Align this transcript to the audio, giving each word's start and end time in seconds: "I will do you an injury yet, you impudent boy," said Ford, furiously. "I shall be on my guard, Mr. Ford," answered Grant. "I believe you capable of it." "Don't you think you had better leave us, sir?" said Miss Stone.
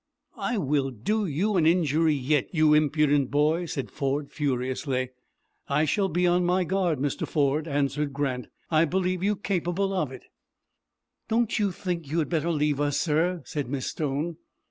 "I 0.39 0.57
will 0.57 0.89
do 0.89 1.27
you 1.27 1.57
an 1.57 1.67
injury 1.67 2.15
yet, 2.15 2.47
you 2.51 2.73
impudent 2.73 3.29
boy," 3.29 3.67
said 3.67 3.91
Ford, 3.91 4.31
furiously. 4.31 5.11
"I 5.69 5.85
shall 5.85 6.09
be 6.09 6.25
on 6.25 6.43
my 6.43 6.63
guard, 6.63 6.97
Mr. 6.97 7.27
Ford," 7.27 7.67
answered 7.67 8.11
Grant. 8.11 8.47
"I 8.71 8.85
believe 8.85 9.21
you 9.21 9.35
capable 9.35 9.93
of 9.93 10.11
it." 10.11 10.25
"Don't 11.27 11.59
you 11.59 11.71
think 11.71 12.09
you 12.09 12.17
had 12.17 12.29
better 12.29 12.49
leave 12.49 12.81
us, 12.81 12.99
sir?" 12.99 13.43
said 13.45 13.69
Miss 13.69 13.85
Stone. 13.85 14.37